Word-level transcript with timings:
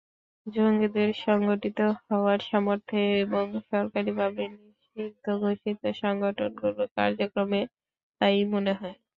জঙ্গিদের 0.47 1.09
সংগঠিত 1.21 1.79
হওয়ার 2.05 2.39
সামর্থ্য 2.49 2.93
এবং 3.23 3.43
সরকারিভাবে 3.67 4.43
নিষিদ্ধঘোষিত 4.55 5.81
সংগঠনগুলোর 6.01 6.87
কার্যক্রমে 6.97 7.61
তা-ই 8.21 8.41
মনে 8.53 8.73
হয়। 8.73 8.95